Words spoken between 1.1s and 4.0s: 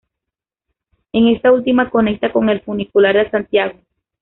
En esta última conecta con el Funicular de Santiago.